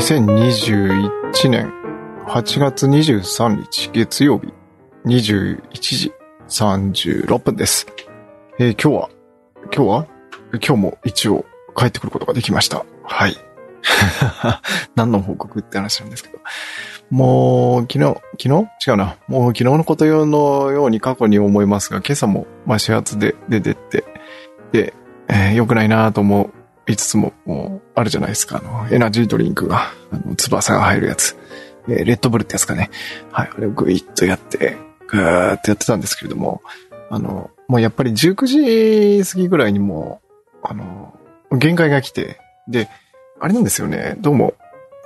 [0.00, 1.70] 2021年
[2.26, 4.48] 8月23日月曜日
[5.04, 6.12] 21時
[6.48, 7.86] 36分です。
[8.58, 9.10] えー今日は、
[9.64, 10.06] 今日は？
[10.54, 11.44] 今日も一応
[11.76, 12.86] 帰ってくることができました。
[13.04, 13.36] はい。
[14.96, 16.38] 何の報告って話なんですけど。
[17.10, 18.90] もう、昨日、昨日？
[18.90, 19.16] 違うな。
[19.28, 24.04] もう昨日のことのように過去に思いますが、今朝も、まあ、始発で出てって、
[24.72, 24.94] で、
[25.28, 28.58] えー良くないなと思ういつも、も、あるじゃないですか。
[28.64, 31.36] あの、エナジードリンクが、あの、翼が入るやつ。
[31.88, 32.90] えレッドブルってやつかね。
[33.32, 33.50] はい。
[33.54, 34.76] あれをグイッとやって、
[35.06, 36.62] ぐーってやってたんですけれども、
[37.10, 40.20] あの、もうやっぱり19時過ぎぐらいにも、
[40.62, 41.14] あの、
[41.52, 42.38] 限界が来て、
[42.68, 42.88] で、
[43.40, 44.16] あれなんですよね。
[44.18, 44.54] どうも、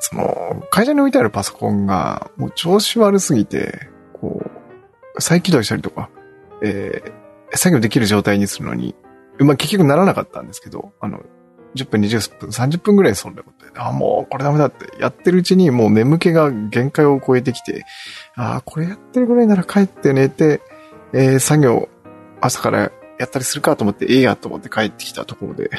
[0.00, 4.42] その、会社に置いてあるパソコンが、もう調子悪すぎて、こ
[5.16, 6.10] う、再起動したりとか、
[6.62, 7.24] えー
[7.56, 8.94] 作業できる状態にするのに、
[9.38, 11.20] まあ、結局ならなかったんですけど、あの、
[11.74, 17.84] 10分、20分、30分ぐらいそんなことで、あ、もうこれダメだって、やってるうちにもう眠気が限界を超えてきて、
[18.36, 20.60] あ、これやってるぐらいなら帰って寝て、
[21.12, 21.88] えー作業、
[22.40, 25.70] 朝からやったりするかと思って、ええやと思って帰ってきたところで、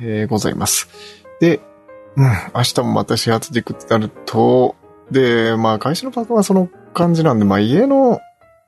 [0.00, 0.88] えーございます。
[1.40, 1.60] で、
[2.16, 2.24] うん、
[2.54, 4.76] 明日もまた始発で行くってなると、
[5.10, 8.20] で、まあ会社のパソコンはその感じなんで、まあ家の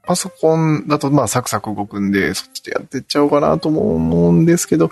[0.07, 4.91] パソコンだとまあサクサク動くんで、そっちでやってっちゃおうかなとも思うんですけど、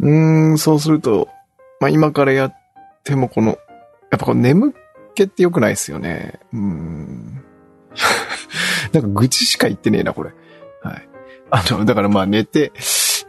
[0.00, 1.28] うん、そうすると、
[1.80, 2.56] まあ今からやっ
[3.04, 3.58] てもこの、
[4.10, 4.74] やっぱこの眠
[5.14, 6.40] 気って良くないですよね。
[6.52, 7.44] うん。
[8.92, 10.32] なんか愚痴しか言ってねえな、これ。
[10.82, 11.08] はい。
[11.50, 12.72] あの、だからまあ寝て、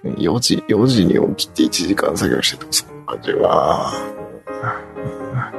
[0.03, 3.93] 4時、4時に起きて1時間作業しててもそんな感じは、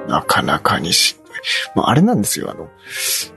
[0.09, 1.17] なかなかにし。
[1.75, 2.69] まああれなんですよ、あの、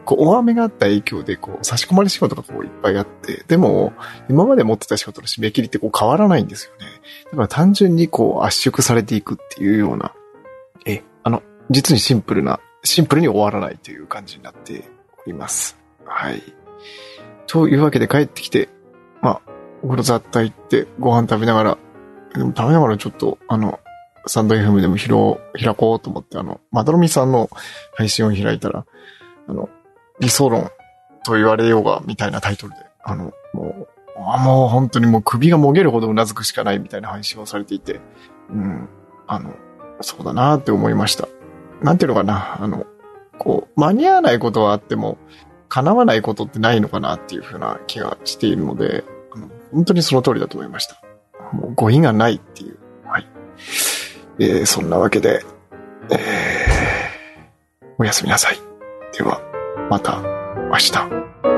[0.06, 3.94] こう、大雨があった影響で、こう、差し込まれ仕事がこういっぱいあって、でも、
[4.30, 6.86] 今まで持ってた仕事の締め切りってこう変わらないんですよね。
[7.26, 10.14] だから単純にこう圧縮されていくっていうような、
[10.86, 14.86] え、あの、実にシンプルな、シンプルに終わらないという感じになって
[15.26, 15.78] おります。
[16.06, 16.42] はい。
[17.48, 18.70] というわけで帰ってきて、
[19.22, 19.42] まあ、
[19.82, 21.78] お風呂雑多行ってご飯食べながら、
[22.33, 23.80] でも食べながらちょっと、あの、
[24.26, 27.50] サンド FM でも開こう開こうと思って、あの、まどろみさんの
[27.96, 28.86] 配信を開いたら、
[29.48, 29.70] あの、
[30.20, 30.70] 理想論
[31.24, 38.02] と言われようが、みたいなタイトルで、あの、もう、もう本当にもう首がもげるほどうなずくしかないみたいな配信をされていて、
[38.50, 38.90] うん、
[39.28, 39.54] あの、
[40.02, 41.28] そうだなって思いました。
[41.82, 42.86] なんていうのかな、あの、
[43.38, 45.18] こう、間に合わないことはあっても、
[45.70, 51.02] 叶わないことってないのかなっていうふうな気がしているので、あの本当にその通りだと思いました。
[51.54, 52.69] もう語彙がないっていう。
[54.39, 55.44] えーそんなわけで、
[56.11, 56.20] えー
[57.98, 58.58] おやすみなさい。
[59.17, 59.42] では、
[59.89, 60.22] また
[60.72, 61.48] 明日。